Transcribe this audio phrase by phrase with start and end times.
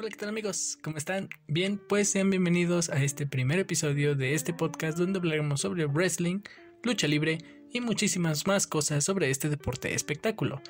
[0.00, 0.78] Hola, ¿qué tal amigos?
[0.80, 1.28] ¿Cómo están?
[1.48, 6.38] Bien, pues sean bienvenidos a este primer episodio de este podcast donde hablaremos sobre wrestling,
[6.84, 7.38] lucha libre
[7.72, 10.62] y muchísimas más cosas sobre este deporte espectáculo.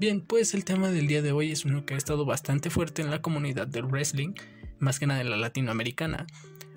[0.00, 3.02] Bien, pues el tema del día de hoy es uno que ha estado bastante fuerte
[3.02, 4.34] en la comunidad del wrestling,
[4.80, 6.26] más que nada en la latinoamericana,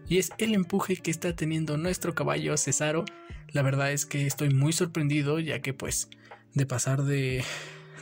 [0.07, 3.05] y es el empuje que está teniendo nuestro caballo Cesaro.
[3.51, 6.09] La verdad es que estoy muy sorprendido ya que pues
[6.53, 7.43] de pasar de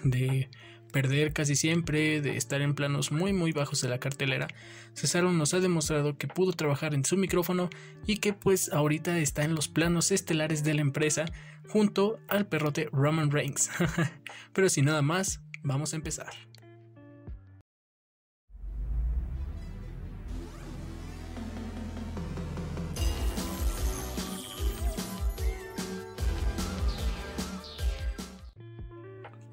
[0.04, 0.49] de
[0.94, 4.48] perder casi siempre, de estar en planos muy muy bajos de la cartelera,
[4.94, 7.70] Cesaro nos ha demostrado que pudo trabajar en su micrófono
[8.08, 11.26] y que pues ahorita está en los planos estelares de la empresa
[11.67, 13.70] junto al perrote Roman Reigns.
[14.53, 16.52] Pero sin nada más, vamos a empezar.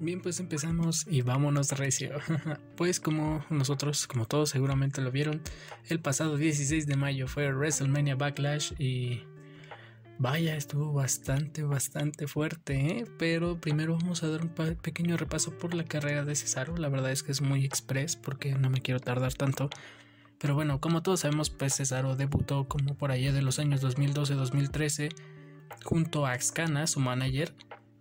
[0.00, 2.12] Bien, pues empezamos y vámonos recio.
[2.76, 5.42] pues como nosotros, como todos seguramente lo vieron,
[5.90, 9.24] el pasado 16 de mayo fue WrestleMania Backlash y
[10.18, 13.04] vaya, estuvo bastante, bastante fuerte, ¿eh?
[13.18, 16.78] Pero primero vamos a dar un pequeño repaso por la carrera de Cesaro.
[16.78, 19.68] La verdad es que es muy express porque no me quiero tardar tanto.
[20.38, 25.10] Pero bueno, como todos sabemos, pues Cesaro debutó como por allá de los años 2012-2013
[25.84, 27.54] junto a Axcana, su manager,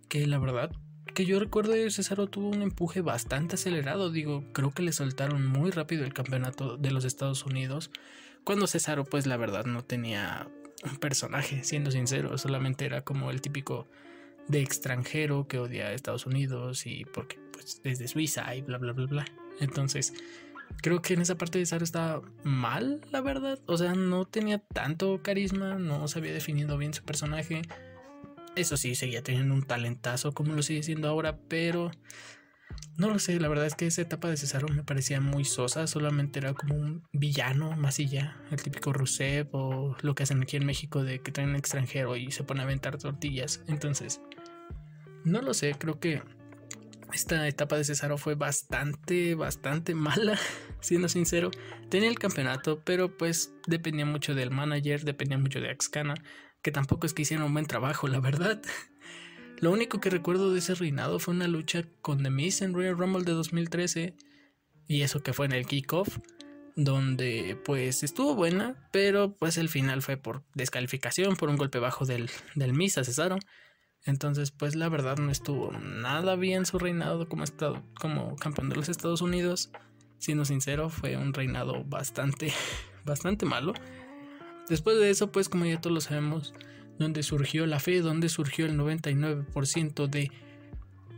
[0.08, 0.72] que la verdad
[1.12, 5.70] que yo recuerdo Cesaro tuvo un empuje bastante acelerado, digo, creo que le soltaron muy
[5.70, 7.90] rápido el campeonato de los Estados Unidos,
[8.44, 10.48] cuando Cesaro pues la verdad no tenía
[10.84, 13.86] un personaje, siendo sincero, solamente era como el típico
[14.48, 18.92] de extranjero que odia a Estados Unidos y porque pues desde Suiza y bla bla
[18.92, 19.24] bla bla.
[19.60, 20.14] Entonces,
[20.82, 24.58] creo que en esa parte de Cesaro estaba mal, la verdad, o sea, no tenía
[24.58, 27.62] tanto carisma, no se había definido bien su personaje
[28.56, 31.90] eso sí, seguía teniendo un talentazo como lo sigue siendo ahora, pero
[32.96, 35.86] no lo sé, la verdad es que esa etapa de Cesaro me parecía muy sosa,
[35.86, 40.42] solamente era como un villano más y ya, el típico Rusev o lo que hacen
[40.42, 43.62] aquí en México de que traen un extranjero y se pone a aventar tortillas.
[43.68, 44.20] Entonces,
[45.24, 46.22] no lo sé, creo que
[47.12, 50.38] esta etapa de Cesaro fue bastante, bastante mala,
[50.80, 51.50] siendo sincero.
[51.88, 56.14] Tenía el campeonato, pero pues dependía mucho del manager, dependía mucho de Axcana
[56.62, 58.60] que tampoco es que hicieron un buen trabajo, la verdad.
[59.60, 62.96] Lo único que recuerdo de ese reinado fue una lucha con The Miz en Royal
[62.96, 64.14] Rumble de 2013
[64.88, 66.18] y eso que fue en el kickoff
[66.76, 72.06] donde pues estuvo buena, pero pues el final fue por descalificación, por un golpe bajo
[72.06, 73.38] del, del Miz a Cesaro.
[74.06, 78.76] Entonces pues la verdad no estuvo nada bien su reinado como, estado, como campeón de
[78.76, 79.70] los Estados Unidos.
[80.18, 82.52] Siendo sincero, fue un reinado bastante,
[83.04, 83.74] bastante malo.
[84.70, 86.54] Después de eso, pues como ya todos lo sabemos,
[86.96, 90.30] donde surgió la fe, donde surgió el 99% de,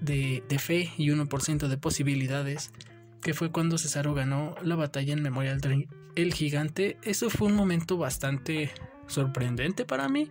[0.01, 2.73] de, de, fe y 1% de posibilidades,
[3.21, 5.87] que fue cuando Cesaro ganó la batalla en Memorial del
[6.17, 6.97] El Gigante.
[7.03, 8.71] Eso fue un momento bastante
[9.07, 10.31] sorprendente para mí,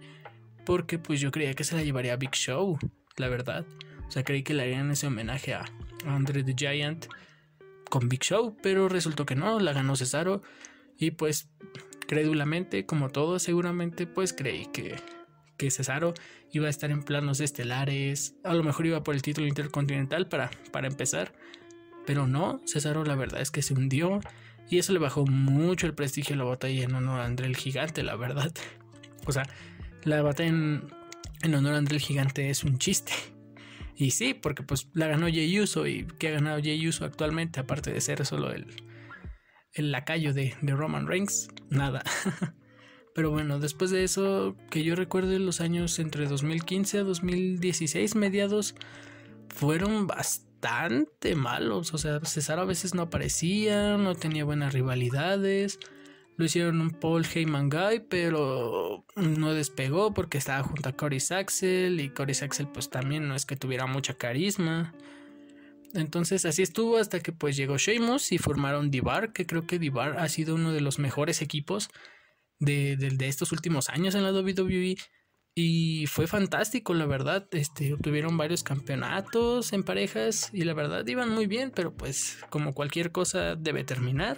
[0.66, 2.80] porque pues yo creía que se la llevaría a Big Show,
[3.18, 3.68] la verdad.
[4.08, 5.66] O sea, creí que le harían ese homenaje a
[6.08, 7.06] Andre the Giant
[7.88, 10.42] con Big Show, pero resultó que no, la ganó Cesaro.
[10.98, 11.50] Y pues
[12.12, 14.98] Crédulamente, como todos, seguramente pues creí que,
[15.56, 16.14] que Cesaro
[16.52, 20.52] iba a estar en planos estelares, a lo mejor iba por el título intercontinental para,
[20.74, 21.32] para empezar,
[22.06, 24.20] pero no, Cesaro la verdad es que se hundió
[24.70, 27.56] y eso le bajó mucho el prestigio a la batalla en honor a André el
[27.56, 28.52] Gigante, la verdad.
[29.26, 29.48] O sea,
[30.04, 33.14] la batalla en, honor a André el Gigante es un chiste.
[33.96, 37.62] Y sí, porque pues la ganó Jey Uso y que ha ganado Jey Uso actualmente,
[37.62, 38.68] aparte de ser solo el,
[39.74, 42.04] el lacayo de, de Roman Reigns, nada.
[43.14, 48.76] Pero bueno, después de eso, que yo recuerde los años entre 2015 a 2016, mediados,
[49.50, 51.94] fueron bastante malos.
[51.94, 55.80] O sea, César a veces no aparecía, no tenía buenas rivalidades.
[56.38, 62.00] Lo hicieron un Paul Heyman Guy, pero no despegó porque estaba junto a Cory Saxel.
[62.00, 64.94] Y Cory Saxel, pues también no es que tuviera mucha carisma.
[65.94, 70.18] Entonces así estuvo hasta que pues llegó Sheamus y formaron Divar, que creo que Divar
[70.20, 71.90] ha sido uno de los mejores equipos
[72.60, 74.98] de, estos últimos años en la WWE.
[75.54, 77.48] Y fue fantástico, la verdad.
[77.52, 82.74] Este, obtuvieron varios campeonatos en parejas y la verdad iban muy bien, pero pues como
[82.74, 84.38] cualquier cosa debe terminar.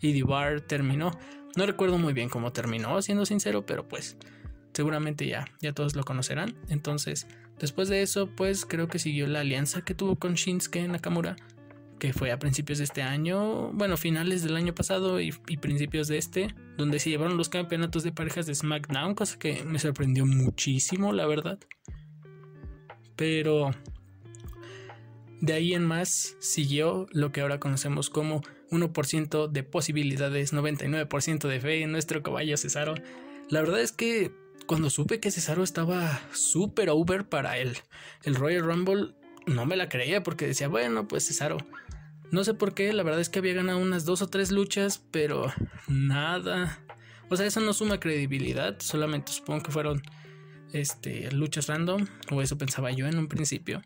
[0.00, 1.18] Y Divar terminó.
[1.56, 4.16] No recuerdo muy bien cómo terminó, siendo sincero, pero pues
[4.72, 6.54] seguramente ya, ya todos lo conocerán.
[6.68, 7.26] Entonces,
[7.58, 11.36] después de eso, pues creo que siguió la alianza que tuvo con Shinsuke Nakamura,
[11.98, 16.18] que fue a principios de este año, bueno, finales del año pasado y, principios de
[16.18, 21.12] este, donde se llevaron los campeonatos de parejas de SmackDown, cosa que me sorprendió muchísimo,
[21.12, 21.58] la verdad.
[23.16, 23.70] Pero
[25.40, 31.60] De ahí en más siguió lo que ahora conocemos como 1% de posibilidades, 99% de
[31.60, 32.94] fe en nuestro caballo Cesaro.
[33.48, 34.32] La verdad es que
[34.68, 37.78] cuando supe que Cesaro estaba súper over para él,
[38.22, 39.14] el Royal Rumble,
[39.46, 41.56] no me la creía porque decía, bueno, pues Cesaro.
[42.30, 45.02] No sé por qué, la verdad es que había ganado unas dos o tres luchas,
[45.10, 45.50] pero
[45.88, 46.80] nada.
[47.30, 50.02] O sea, eso no suma credibilidad, solamente supongo que fueron
[50.74, 53.80] este, luchas random, o eso pensaba yo en un principio.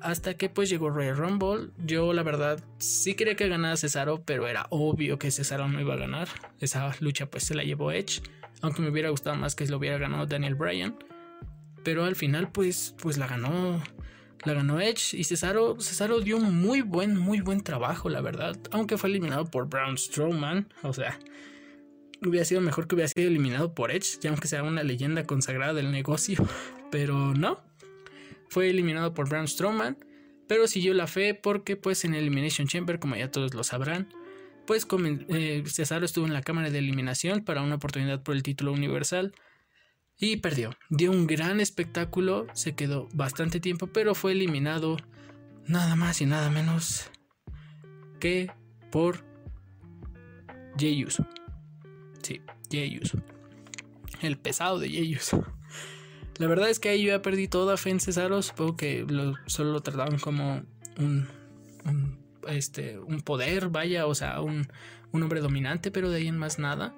[0.00, 4.46] Hasta que pues llegó Royal Rumble, yo la verdad sí quería que ganara Cesaro, pero
[4.46, 6.28] era obvio que Cesaro no iba a ganar.
[6.60, 8.22] Esa lucha pues se la llevó Edge
[8.60, 10.96] aunque me hubiera gustado más que lo hubiera ganado Daniel Bryan.
[11.84, 13.82] Pero al final, pues, pues la ganó.
[14.44, 18.58] La ganó Edge y Cesaro, Cesaro dio un muy buen, muy buen trabajo, la verdad.
[18.72, 20.68] Aunque fue eliminado por Braun Strowman.
[20.82, 21.18] O sea,
[22.26, 25.74] hubiera sido mejor que hubiera sido eliminado por Edge, ya aunque sea una leyenda consagrada
[25.74, 26.44] del negocio.
[26.90, 27.60] Pero no.
[28.48, 29.96] Fue eliminado por Braun Strowman.
[30.48, 34.08] Pero siguió la fe porque pues en Elimination Chamber, como ya todos lo sabrán,
[34.72, 34.86] pues
[35.28, 39.34] eh, Cesaro estuvo en la cámara de eliminación para una oportunidad por el título universal
[40.18, 40.70] y perdió.
[40.88, 44.96] Dio un gran espectáculo, se quedó bastante tiempo, pero fue eliminado
[45.66, 47.10] nada más y nada menos
[48.18, 48.50] que
[48.90, 49.26] por
[50.78, 51.28] Jey Uso.
[52.22, 52.40] Sí,
[52.70, 53.18] Jey Uso.
[54.22, 55.44] El pesado de Jey Uso.
[56.38, 58.40] La verdad es que ahí yo ya perdí toda fe en Cesaro.
[58.40, 59.06] Supongo que
[59.48, 60.62] solo lo trataban como
[60.96, 64.68] un este, un poder, vaya, o sea, un,
[65.12, 66.94] un hombre dominante, pero de ahí en más nada.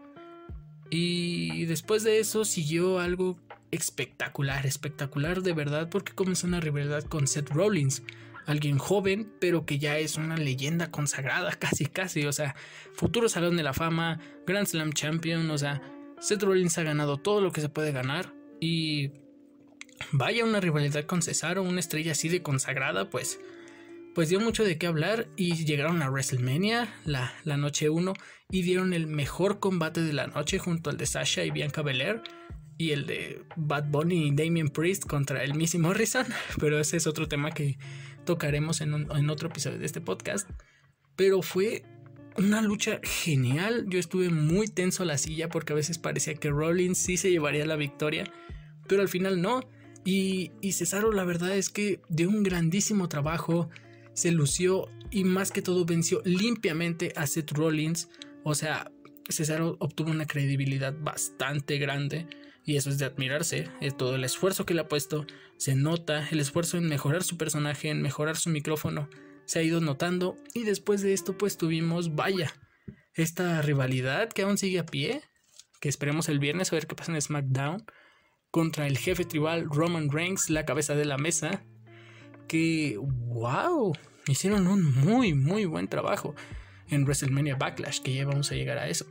[0.91, 3.37] Y después de eso siguió algo
[3.71, 8.03] espectacular, espectacular de verdad, porque comenzó una rivalidad con Seth Rollins,
[8.47, 12.55] alguien joven, pero que ya es una leyenda consagrada, casi, casi, o sea,
[12.93, 15.83] futuro Salón de la Fama, Grand Slam Champion, o sea,
[16.21, 19.11] Seth Rollins ha ganado todo lo que se puede ganar y
[20.13, 23.41] vaya una rivalidad con Cesaro, una estrella así de consagrada, pues
[24.15, 28.13] pues dio mucho de qué hablar y llegaron a WrestleMania, la, la noche 1,
[28.51, 32.23] y dieron el mejor combate de la noche junto al de Sasha y Bianca Belair
[32.79, 36.27] y el de Bad Bunny y Damien Priest contra el Missy Morrison,
[36.61, 37.79] pero ese es otro tema que
[38.25, 40.49] tocaremos en, en otro episodio de este podcast.
[41.17, 41.85] Pero fue
[42.37, 46.51] una lucha genial, yo estuve muy tenso a la silla porque a veces parecía que
[46.51, 48.25] Rollins sí se llevaría la victoria,
[48.89, 49.61] pero al final no.
[50.05, 53.71] Y, y Cesaro la verdad es que dio un grandísimo trabajo,
[54.15, 58.09] se lució y más que todo venció limpiamente a Seth Rollins.
[58.43, 58.91] O sea,
[59.29, 62.27] Cesaro obtuvo una credibilidad bastante grande
[62.65, 63.69] y eso es de admirarse.
[63.81, 65.27] Es todo el esfuerzo que le ha puesto
[65.57, 69.09] se nota, el esfuerzo en mejorar su personaje, en mejorar su micrófono,
[69.45, 72.53] se ha ido notando y después de esto pues tuvimos, vaya,
[73.15, 75.23] esta rivalidad que aún sigue a pie,
[75.81, 77.85] que esperemos el viernes a ver qué pasa en SmackDown,
[78.51, 81.65] contra el jefe tribal Roman Reigns, la cabeza de la mesa,
[82.47, 83.93] que, wow,
[84.27, 86.35] hicieron un muy, muy buen trabajo
[86.89, 89.07] en WrestleMania Backlash, que ya vamos a llegar a eso.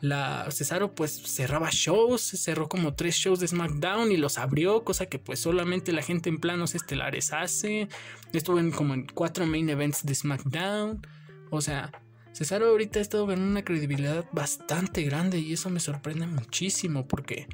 [0.00, 5.06] La Cesaro pues cerraba shows, cerró como tres shows de SmackDown y los abrió, cosa
[5.06, 7.88] que pues solamente la gente en planos estelares hace.
[8.32, 11.06] Estuvo en como en cuatro main events de SmackDown.
[11.50, 11.90] O sea,
[12.32, 17.46] Cesaro ahorita ha estado ganando una credibilidad bastante grande y eso me sorprende muchísimo porque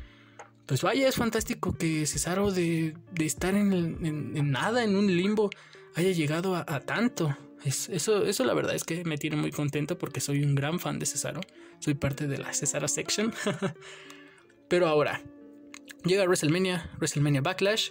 [0.70, 5.50] pues vaya, es fantástico que Cesaro de, estar en, nada, en un limbo,
[5.96, 7.36] haya llegado a, tanto.
[7.64, 11.00] eso, eso la verdad es que me tiene muy contento porque soy un gran fan
[11.00, 11.40] de Cesaro.
[11.80, 13.34] Soy parte de la Cesaro Section.
[14.68, 15.20] Pero ahora,
[16.04, 17.88] llega WrestleMania, WrestleMania Backlash,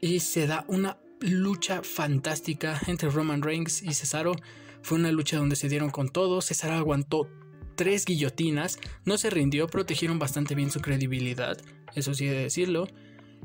[0.00, 4.32] y se da una lucha fantástica entre Roman Reigns y Cesaro.
[4.82, 6.42] Fue una lucha donde se dieron con todo.
[6.42, 7.28] Cesaro aguantó
[7.78, 11.56] tres guillotinas, no se rindió, protegieron bastante bien su credibilidad,
[11.94, 12.88] eso sí de decirlo.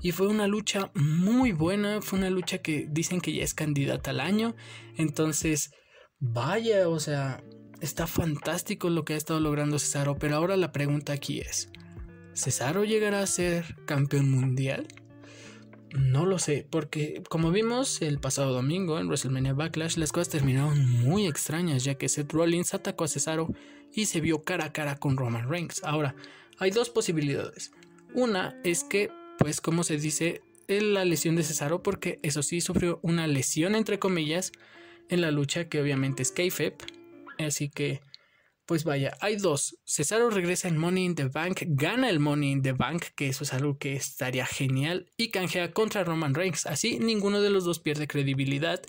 [0.02, 4.10] Y fue una lucha muy buena, fue una lucha que dicen que ya es candidata
[4.10, 4.56] al año.
[4.98, 5.72] Entonces,
[6.20, 7.44] vaya, o sea,
[7.80, 10.18] está fantástico lo que ha estado logrando Cesaro.
[10.18, 11.70] Pero ahora la pregunta aquí es,
[12.34, 14.88] ¿Cesaro llegará a ser campeón mundial?
[15.94, 20.90] No lo sé, porque como vimos el pasado domingo en WrestleMania Backlash, las cosas terminaron
[21.02, 23.54] muy extrañas, ya que Seth Rollins atacó a Cesaro
[23.94, 25.84] y se vio cara a cara con Roman Reigns.
[25.84, 26.16] Ahora,
[26.58, 27.72] hay dos posibilidades.
[28.16, 33.00] Una es que, pues como se dice, la lesión de Cesaro, porque eso sí sufrió
[33.04, 34.52] una lesión entre comillas
[35.10, 36.76] en la lucha que obviamente es kayfabe,
[37.38, 38.02] así que
[38.66, 39.78] pues vaya, hay dos.
[39.86, 43.44] Cesaro regresa en Money in the Bank, gana el Money in the Bank, que eso
[43.44, 46.66] es algo que estaría genial, y canjea contra Roman Reigns.
[46.66, 48.82] Así ninguno de los dos pierde credibilidad.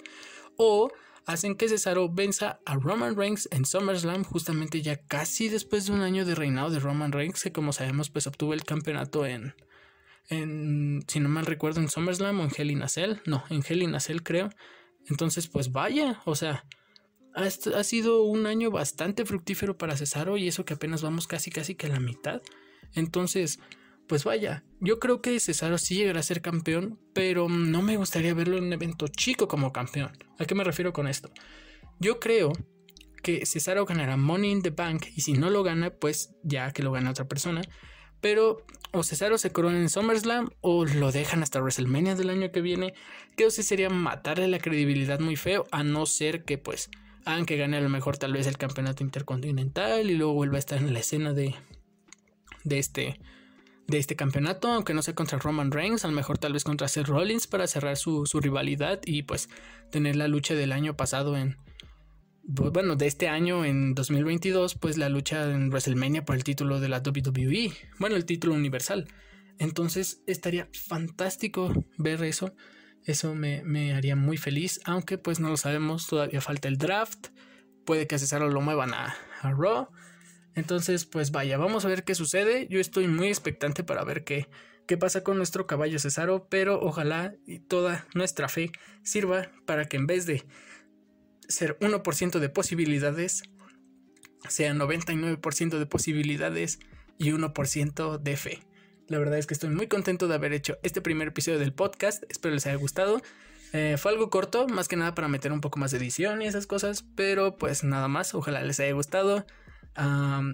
[0.57, 0.91] O
[1.27, 6.03] hacen que Cesaro venza a Roman Reigns en SummerSlam, justamente ya casi después de un
[6.03, 9.55] año de reinado de Roman Reigns, que como sabemos, pues obtuvo el campeonato en.
[10.29, 13.17] En, si no mal recuerdo, en SummerSlam o en Hell in a Cell.
[13.27, 14.51] No, en Hell in a Cell creo.
[15.11, 16.65] Entonces, pues vaya, o sea,
[17.35, 21.75] ha, sido un año bastante fructífero para Cesaro y eso que apenas vamos casi casi
[21.75, 22.43] que a la mitad.
[22.95, 23.59] Entonces,
[24.07, 28.35] pues vaya, yo creo que Cesaro sí llegará a ser campeón, pero no me gustaría
[28.35, 30.13] verlo en un evento chico como campeón.
[30.39, 31.31] ¿A qué me refiero con esto?
[31.99, 32.53] Yo creo
[33.23, 36.83] que Cesaro ganará Money in the Bank y si no lo gana, pues ya que
[36.83, 37.63] lo gana otra persona.
[38.21, 42.61] Pero o Cesaro se corona en SummerSlam o lo dejan hasta WrestleMania del año que
[42.61, 42.95] viene.
[43.37, 46.91] Que o sería matarle la credibilidad muy feo, a no ser que pues
[47.25, 50.59] hagan que gane a lo mejor tal vez el campeonato intercontinental y luego vuelva a
[50.59, 51.55] estar en la escena de,
[52.65, 53.19] de este
[53.87, 56.89] de este campeonato, aunque no sea contra Roman Reigns, a lo mejor tal vez contra
[56.89, 59.49] Seth Rollins para cerrar su, rivalidad y pues
[59.91, 61.59] tener la lucha del año pasado en,
[62.43, 66.89] bueno, de este año en 2022, pues la lucha en WrestleMania por el título de
[66.89, 69.07] la WWE, bueno, el título universal.
[69.59, 72.55] Entonces estaría fantástico ver eso,
[73.05, 77.29] eso me, haría muy feliz, aunque pues no lo sabemos, todavía falta el draft,
[77.85, 79.89] puede que a Cesaro lo muevan a, a Raw
[80.55, 82.67] entonces, pues vaya, vamos a ver qué sucede.
[82.69, 84.49] Yo estoy muy expectante para ver qué,
[84.87, 88.71] qué pasa con nuestro caballo Cesaro, pero ojalá y toda nuestra fe
[89.03, 90.45] sirva para que en vez de
[91.49, 93.43] ser 1% de posibilidades,
[94.49, 96.79] sea 99% de posibilidades
[97.19, 98.63] y 1% de fe.
[99.09, 102.25] La verdad es que estoy muy contento de haber hecho este primer episodio del podcast.
[102.29, 103.21] Espero les haya gustado.
[103.73, 106.47] Eh, fue algo corto, más que nada para meter un poco más de edición y
[106.47, 108.35] esas cosas, pero pues nada más.
[108.35, 109.45] Ojalá les haya gustado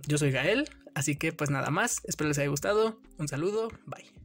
[0.06, 3.00] yo soy Gael, así que pues nada más, espero les haya gustado.
[3.18, 4.19] Un saludo, bye.